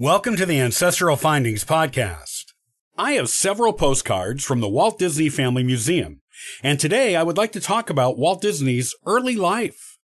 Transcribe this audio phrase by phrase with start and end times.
[0.00, 2.46] Welcome to the Ancestral Findings Podcast.
[2.98, 6.20] I have several postcards from the Walt Disney Family Museum,
[6.64, 10.00] and today I would like to talk about Walt Disney's early life.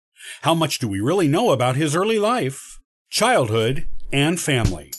[0.42, 2.80] How much do we really know about his early life,
[3.10, 4.90] childhood, and family?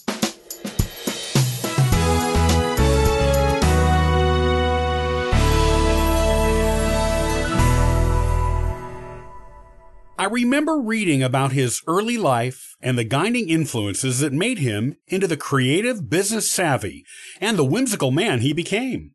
[10.31, 15.37] Remember reading about his early life and the guiding influences that made him into the
[15.37, 17.03] creative, business savvy,
[17.41, 19.11] and the whimsical man he became.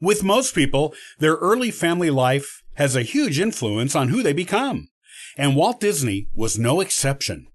[0.00, 4.88] With most people, their early family life has a huge influence on who they become,
[5.36, 7.46] and Walt Disney was no exception.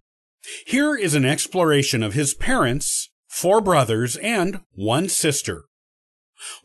[0.65, 5.65] Here is an exploration of his parents, four brothers, and one sister.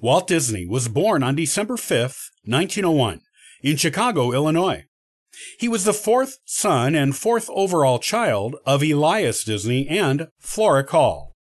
[0.01, 2.01] Walt Disney was born on December 5,
[2.45, 3.21] 1901,
[3.63, 4.85] in Chicago, Illinois.
[5.59, 11.35] He was the fourth son and fourth overall child of Elias Disney and Flora Call.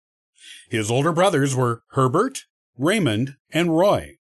[0.69, 2.45] His older brothers were Herbert,
[2.77, 4.17] Raymond, and Roy.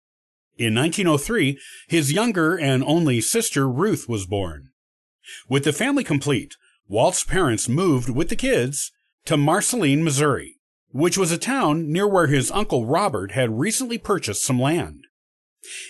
[0.56, 4.70] In 1903, his younger and only sister Ruth was born.
[5.48, 6.56] With the family complete,
[6.88, 8.92] Walt's parents moved with the kids
[9.24, 10.56] to Marceline, Missouri,
[10.92, 15.06] which was a town near where his uncle Robert had recently purchased some land.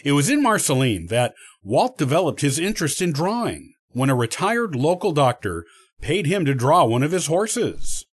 [0.04, 5.12] It was in Marceline that Walt developed his interest in drawing when a retired local
[5.12, 5.64] doctor
[6.00, 8.04] paid him to draw one of his horses.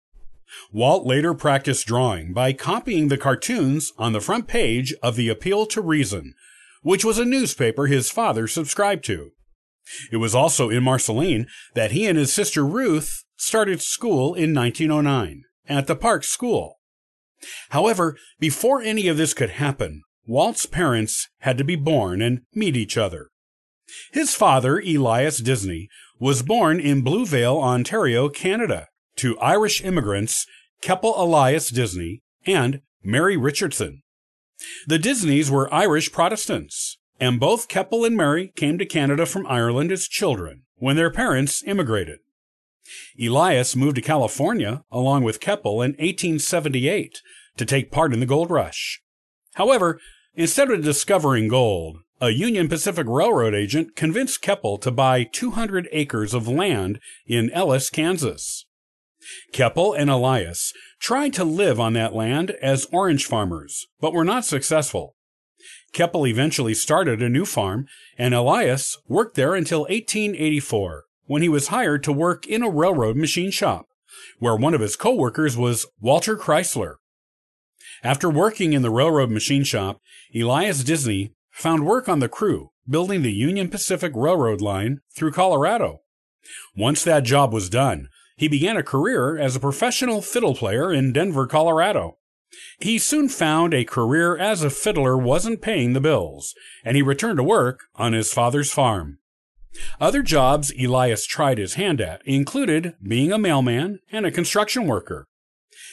[0.71, 5.65] Walt later practiced drawing by copying the cartoons on the front page of the Appeal
[5.67, 6.33] to Reason,
[6.81, 9.31] which was a newspaper his father subscribed to.
[10.11, 15.43] It was also in Marceline that he and his sister Ruth started school in 1909
[15.67, 16.79] at the Park School.
[17.69, 22.77] However, before any of this could happen, Walt's parents had to be born and meet
[22.77, 23.29] each other.
[24.11, 30.47] His father, Elias Disney, was born in Bluevale, Ontario, Canada, to Irish immigrants
[30.81, 34.01] Keppel Elias Disney and Mary Richardson.
[34.87, 39.91] The Disneys were Irish Protestants, and both Keppel and Mary came to Canada from Ireland
[39.91, 42.19] as children when their parents immigrated.
[43.19, 47.21] Elias moved to California along with Keppel in 1878
[47.57, 49.02] to take part in the gold rush.
[49.53, 49.99] However,
[50.35, 56.33] instead of discovering gold, a Union Pacific Railroad agent convinced Keppel to buy 200 acres
[56.33, 58.65] of land in Ellis, Kansas.
[59.51, 64.45] Keppel and Elias tried to live on that land as orange farmers, but were not
[64.45, 65.15] successful.
[65.93, 67.85] Keppel eventually started a new farm,
[68.17, 73.15] and Elias worked there until 1884, when he was hired to work in a railroad
[73.15, 73.85] machine shop,
[74.39, 76.95] where one of his co-workers was Walter Chrysler.
[78.03, 80.01] After working in the railroad machine shop,
[80.35, 86.01] Elias Disney found work on the crew building the Union Pacific Railroad line through Colorado.
[86.75, 91.13] Once that job was done, he began a career as a professional fiddle player in
[91.13, 92.17] Denver, Colorado.
[92.79, 96.53] He soon found a career as a fiddler wasn't paying the bills,
[96.83, 99.19] and he returned to work on his father's farm.
[99.99, 105.25] Other jobs Elias tried his hand at included being a mailman and a construction worker.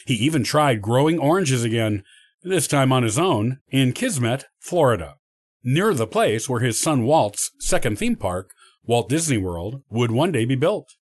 [0.05, 2.03] He even tried growing oranges again,
[2.43, 5.15] this time on his own, in Kismet, Florida
[5.63, 8.51] near the place where his son Walt's second theme park,
[8.83, 10.95] Walt Disney World, would one day be built.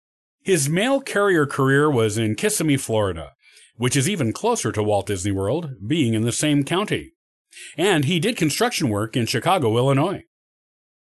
[0.42, 3.32] His mail carrier career was in Kissimmee, Florida,
[3.76, 7.12] which is even closer to Walt Disney World, being in the same county.
[7.76, 10.22] And he did construction work in Chicago, Illinois.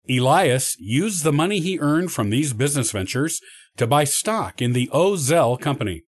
[0.08, 3.40] Elias used the money he earned from these business ventures
[3.76, 6.04] to buy stock in the O-Zell Company.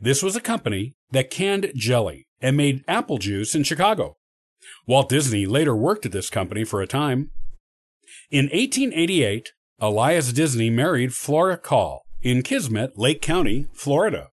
[0.00, 4.16] This was a company that canned jelly and made apple juice in Chicago.
[4.86, 7.30] Walt Disney later worked at this company for a time.
[8.30, 14.28] In 1888, Elias Disney married Flora Call in Kismet, Lake County, Florida.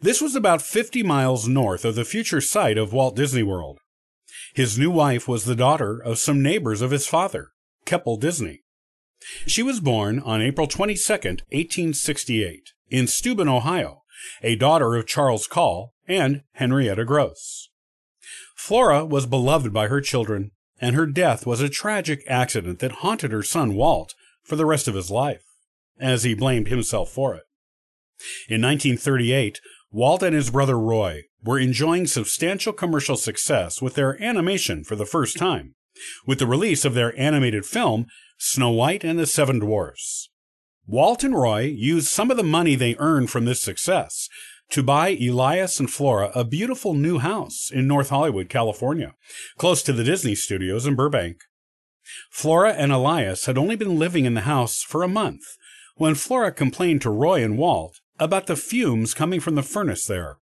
[0.00, 3.78] This was about 50 miles north of the future site of Walt Disney World.
[4.54, 7.50] His new wife was the daughter of some neighbors of his father,
[7.84, 8.62] Keppel Disney.
[9.46, 14.02] She was born on April 22, 1868, in Steuben, Ohio,
[14.42, 17.68] a daughter of Charles Call and Henrietta Gross.
[18.56, 20.50] Flora was beloved by her children,
[20.80, 24.88] and her death was a tragic accident that haunted her son Walt for the rest
[24.88, 25.44] of his life,
[25.98, 27.44] as he blamed himself for it.
[28.48, 34.84] In 1938, Walt and his brother Roy were enjoying substantial commercial success with their animation
[34.84, 35.74] for the first time,
[36.26, 38.06] with the release of their animated film,
[38.38, 40.28] Snow White and the Seven Dwarfs.
[40.88, 44.28] Walt and Roy used some of the money they earned from this success
[44.70, 49.14] to buy Elias and Flora a beautiful new house in North Hollywood, California,
[49.58, 51.38] close to the Disney studios in Burbank.
[52.30, 55.42] Flora and Elias had only been living in the house for a month
[55.96, 60.38] when Flora complained to Roy and Walt about the fumes coming from the furnace there.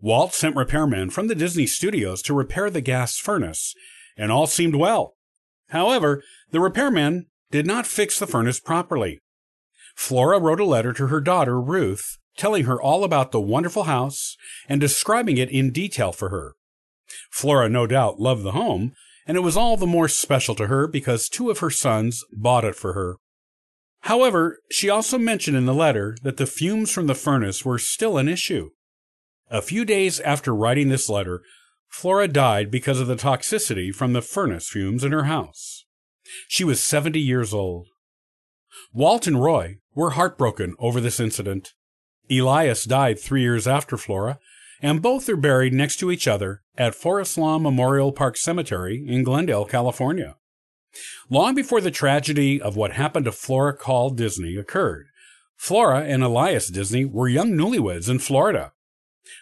[0.00, 3.74] Walt sent repairmen from the Disney studios to repair the gas furnace,
[4.16, 5.16] and all seemed well.
[5.70, 6.22] However,
[6.52, 9.20] the repairmen did not fix the furnace properly.
[9.98, 14.36] Flora wrote a letter to her daughter, Ruth, telling her all about the wonderful house
[14.68, 16.54] and describing it in detail for her.
[17.32, 18.92] Flora no doubt loved the home,
[19.26, 22.64] and it was all the more special to her because two of her sons bought
[22.64, 23.16] it for her.
[24.02, 28.18] However, she also mentioned in the letter that the fumes from the furnace were still
[28.18, 28.70] an issue.
[29.50, 31.42] A few days after writing this letter,
[31.88, 35.86] Flora died because of the toxicity from the furnace fumes in her house.
[36.46, 37.88] She was 70 years old.
[38.92, 41.72] Walt and Roy were heartbroken over this incident.
[42.30, 44.38] Elias died three years after Flora,
[44.80, 49.24] and both are buried next to each other at Forest Lawn Memorial Park Cemetery in
[49.24, 50.36] Glendale, California.
[51.28, 55.08] Long before the tragedy of what happened to Flora Call Disney occurred,
[55.56, 58.74] Flora and Elias Disney were young newlyweds in Florida.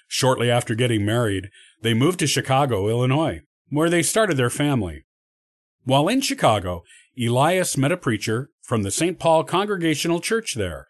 [0.09, 1.50] Shortly after getting married,
[1.82, 5.05] they moved to Chicago, Illinois, where they started their family.
[5.85, 6.82] While in Chicago,
[7.19, 9.19] Elias met a preacher from the St.
[9.19, 10.87] Paul Congregational Church there,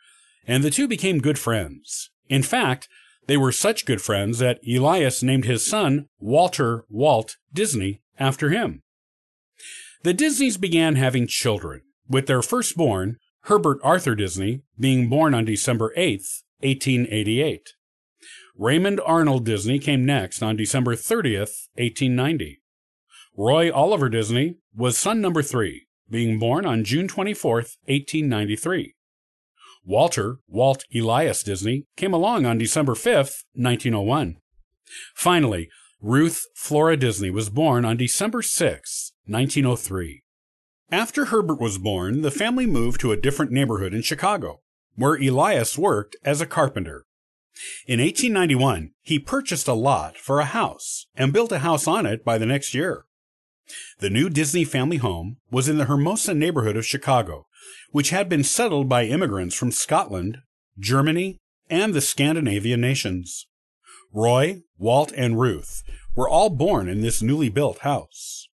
[0.46, 2.10] and the two became good friends.
[2.28, 2.88] In fact,
[3.26, 8.82] they were such good friends that Elias named his son Walter Walt Disney after him.
[10.04, 15.92] The Disneys began having children, with their firstborn, Herbert Arthur Disney, being born on December
[15.96, 16.22] 8,
[16.60, 17.74] 1888.
[18.56, 22.62] Raymond Arnold Disney came next on December 30th, 1890.
[23.36, 28.94] Roy Oliver Disney was son number three, being born on June 24th, 1893.
[29.84, 34.36] Walter, Walt Elias Disney, came along on December 5th, 1901.
[35.14, 35.68] Finally,
[36.00, 40.22] Ruth Flora Disney was born on December 6, 1903.
[40.90, 44.60] After Herbert was born, the family moved to a different neighborhood in Chicago,
[44.94, 47.06] where Elias worked as a carpenter.
[47.86, 52.24] In 1891, he purchased a lot for a house and built a house on it
[52.24, 53.06] by the next year.
[53.98, 57.46] The new Disney family home was in the Hermosa neighborhood of Chicago,
[57.90, 60.38] which had been settled by immigrants from Scotland,
[60.78, 63.46] Germany, and the Scandinavian nations.
[64.12, 65.82] Roy, Walt, and Ruth
[66.14, 68.48] were all born in this newly built house.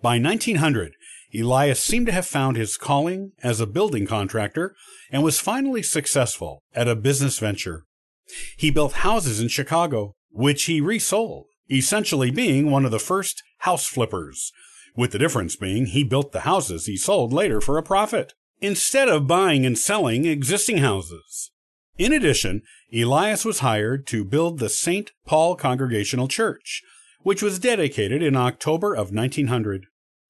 [0.00, 0.92] By 1900,
[1.34, 4.74] Elias seemed to have found his calling as a building contractor
[5.10, 7.84] and was finally successful at a business venture.
[8.56, 13.86] He built houses in Chicago, which he resold, essentially being one of the first house
[13.86, 14.50] flippers,
[14.96, 18.32] with the difference being he built the houses he sold later for a profit,
[18.62, 21.50] instead of buying and selling existing houses.
[21.98, 25.12] In addition, Elias was hired to build the St.
[25.26, 26.82] Paul Congregational Church,
[27.20, 29.84] which was dedicated in October of 1900.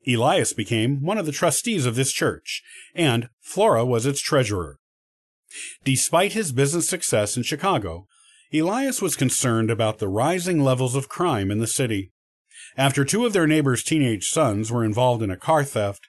[0.04, 4.80] Elias became one of the trustees of this church, and Flora was its treasurer.
[5.84, 8.08] Despite his business success in Chicago,
[8.52, 12.10] Elias was concerned about the rising levels of crime in the city.
[12.78, 16.06] After two of their neighbors' teenage sons were involved in a car theft,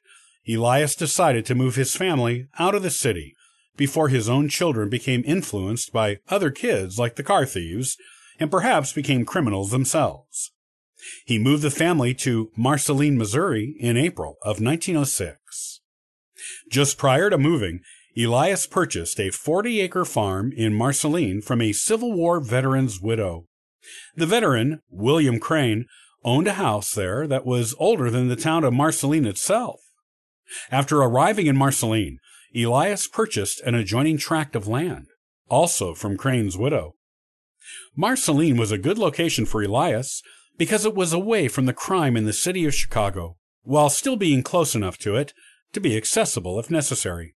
[0.48, 3.36] Elias decided to move his family out of the city
[3.76, 7.98] before his own children became influenced by other kids like the car thieves
[8.40, 10.52] and perhaps became criminals themselves.
[11.26, 15.82] He moved the family to Marceline, Missouri in April of 1906.
[16.70, 17.80] Just prior to moving,
[18.16, 23.46] Elias purchased a 40 acre farm in Marceline from a Civil War veteran's widow.
[24.16, 25.86] The veteran, William Crane,
[26.24, 29.80] owned a house there that was older than the town of Marceline itself.
[30.72, 32.20] After arriving in Marceline,
[32.56, 35.08] Elias purchased an adjoining tract of land,
[35.48, 36.96] also from Crane's widow.
[37.96, 40.22] Marceline was a good location for Elias
[40.58, 44.44] because it was away from the crime in the city of Chicago, while still being
[44.44, 45.34] close enough to it
[45.74, 47.36] to be accessible if necessary.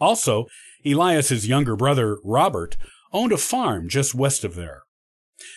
[0.00, 0.46] Also,
[0.84, 2.76] Elias's younger brother, Robert,
[3.12, 4.82] owned a farm just west of there.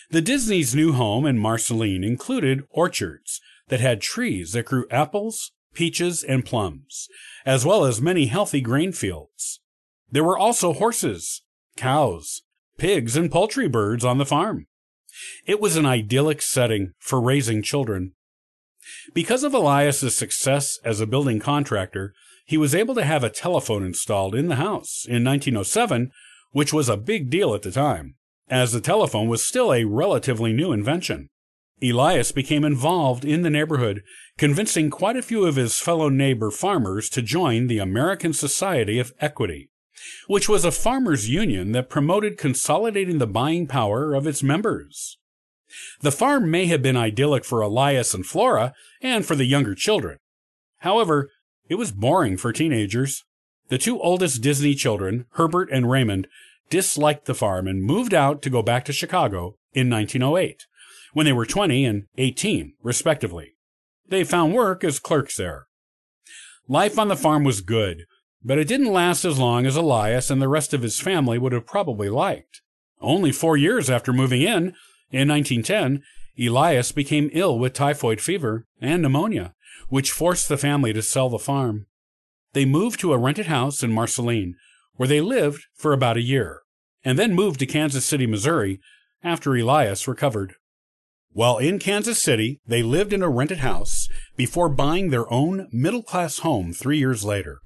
[0.10, 6.24] The Disney's new home in Marceline included orchards that had trees that grew apples, peaches,
[6.24, 7.08] and plums,
[7.46, 9.60] as well as many healthy grain fields.
[10.10, 11.44] There were also horses,
[11.76, 12.42] cows,
[12.78, 14.68] pigs, and poultry birds on the farm.
[15.46, 18.14] It was an idyllic setting for raising children.
[19.14, 22.14] Because of Elias's success as a building contractor,
[22.46, 26.12] he was able to have a telephone installed in the house in 1907,
[26.52, 28.16] which was a big deal at the time,
[28.50, 31.30] as the telephone was still a relatively new invention.
[31.82, 34.02] Elias became involved in the neighborhood,
[34.38, 39.14] convincing quite a few of his fellow neighbor farmers to join the American Society of
[39.20, 39.70] Equity,
[40.28, 45.18] which was a farmers' union that promoted consolidating the buying power of its members.
[46.02, 50.18] The farm may have been idyllic for Elias and Flora and for the younger children.
[50.80, 51.30] However,
[51.70, 53.24] it was boring for teenagers.
[53.70, 56.28] The two oldest Disney children, Herbert and Raymond,
[56.70, 60.66] disliked the farm and moved out to go back to Chicago in 1908,
[61.14, 63.54] when they were 20 and 18, respectively.
[64.08, 65.68] They found work as clerks there.
[66.68, 68.06] Life on the farm was good,
[68.44, 71.54] but it didn't last as long as Elias and the rest of his family would
[71.54, 72.62] have probably liked.
[73.00, 74.74] Only four years after moving in,
[75.12, 76.04] in 1910,
[76.40, 79.54] Elias became ill with typhoid fever and pneumonia,
[79.90, 81.88] which forced the family to sell the farm.
[82.54, 84.56] They moved to a rented house in Marceline,
[84.98, 86.62] where they lived for about a year,
[87.04, 88.80] and then moved to Kansas City, Missouri,
[89.24, 90.56] after Elias recovered.
[91.32, 96.04] While in Kansas City, they lived in a rented house before buying their own middle
[96.04, 97.60] class home three years later.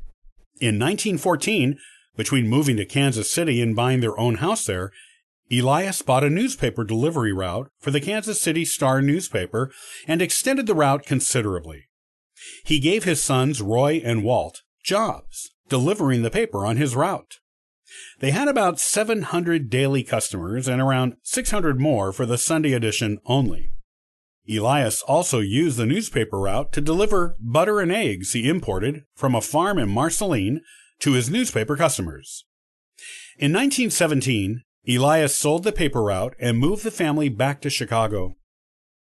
[0.59, 1.77] In 1914,
[2.17, 4.91] between moving to Kansas City and buying their own house there,
[5.51, 9.71] Elias bought a newspaper delivery route for the Kansas City Star newspaper
[10.07, 11.87] and extended the route considerably.
[12.63, 17.39] He gave his sons Roy and Walt jobs delivering the paper on his route.
[18.19, 23.71] They had about 700 daily customers and around 600 more for the Sunday edition only.
[24.49, 29.41] Elias also used the newspaper route to deliver butter and eggs he imported from a
[29.41, 30.61] farm in Marceline
[30.99, 32.45] to his newspaper customers.
[33.37, 38.35] In 1917, Elias sold the paper route and moved the family back to Chicago.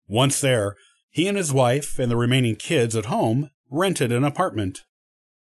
[0.06, 0.76] Once there,
[1.08, 4.82] he and his wife and the remaining kids at home rented an apartment.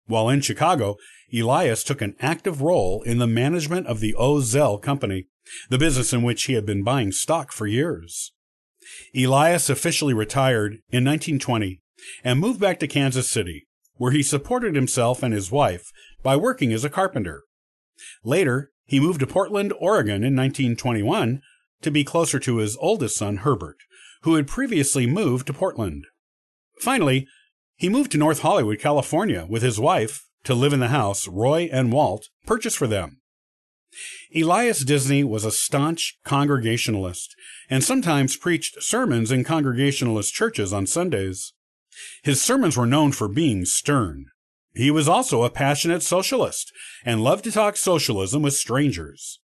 [0.10, 0.98] While in Chicago,
[1.32, 5.28] Elias took an active role in the management of the O-Zell Company,
[5.70, 8.32] the business in which he had been buying stock for years.
[9.16, 11.80] Elias officially retired in 1920
[12.24, 15.92] and moved back to Kansas City, where he supported himself and his wife
[16.24, 17.44] by working as a carpenter.
[18.24, 21.40] Later, he moved to Portland, Oregon in 1921
[21.84, 23.78] to be closer to his oldest son, Herbert,
[24.24, 26.06] who had previously moved to Portland.
[26.82, 27.28] Finally,
[27.80, 31.70] he moved to North Hollywood, California with his wife to live in the house Roy
[31.72, 33.22] and Walt purchased for them.
[34.36, 37.36] Elias Disney was a staunch Congregationalist
[37.70, 41.54] and sometimes preached sermons in Congregationalist churches on Sundays.
[42.22, 44.26] His sermons were known for being stern.
[44.76, 46.74] He was also a passionate socialist
[47.06, 49.40] and loved to talk socialism with strangers.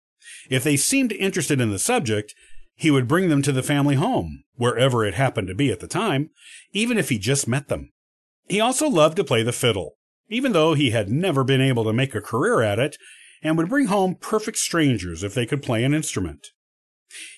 [0.49, 2.35] If they seemed interested in the subject,
[2.77, 5.89] he would bring them to the family home, wherever it happened to be at the
[5.89, 6.31] time,
[6.73, 7.91] even if he just met them.
[8.51, 9.95] He also loved to play the fiddle,
[10.29, 12.97] even though he had never been able to make a career at it,
[13.45, 16.49] and would bring home perfect strangers if they could play an instrument.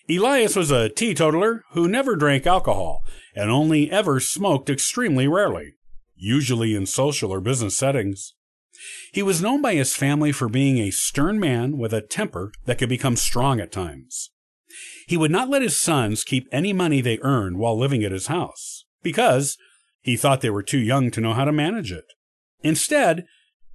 [0.08, 3.04] Elias was a teetotaler who never drank alcohol
[3.36, 5.74] and only ever smoked extremely rarely,
[6.16, 8.32] usually in social or business settings.
[9.12, 12.78] He was known by his family for being a stern man with a temper that
[12.78, 14.30] could become strong at times.
[15.06, 18.28] He would not let his sons keep any money they earned while living at his
[18.28, 19.58] house, because
[20.02, 22.04] he thought they were too young to know how to manage it.
[22.62, 23.24] Instead,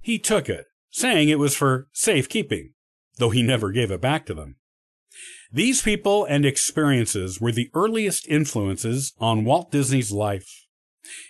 [0.00, 2.74] he took it, saying it was for safekeeping,
[3.16, 4.56] though he never gave it back to them.
[5.50, 10.66] These people and experiences were the earliest influences on Walt Disney's life.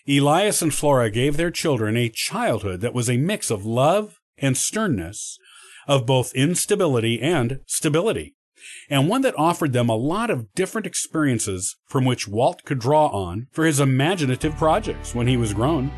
[0.09, 4.57] Elias and Flora gave their children a childhood that was a mix of love and
[4.57, 5.39] sternness,
[5.87, 8.35] of both instability and stability,
[8.91, 13.07] and one that offered them a lot of different experiences from which Walt could draw
[13.09, 15.91] on for his imaginative projects when he was grown.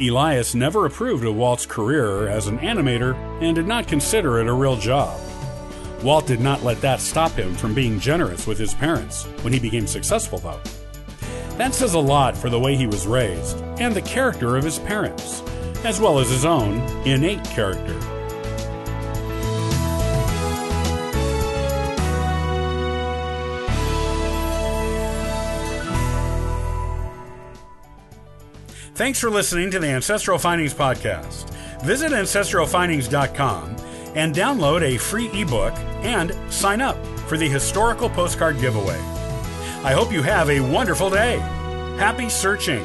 [0.00, 4.52] Elias never approved of Walt's career as an animator and did not consider it a
[4.52, 5.20] real job.
[6.02, 9.58] Walt did not let that stop him from being generous with his parents when he
[9.58, 10.60] became successful, though.
[11.58, 14.78] That says a lot for the way he was raised and the character of his
[14.78, 15.42] parents,
[15.84, 18.19] as well as his own innate character.
[28.94, 31.48] Thanks for listening to the Ancestral Findings Podcast.
[31.82, 33.76] Visit ancestralfindings.com
[34.14, 36.96] and download a free ebook and sign up
[37.28, 38.98] for the historical postcard giveaway.
[39.82, 41.38] I hope you have a wonderful day.
[41.98, 42.84] Happy searching.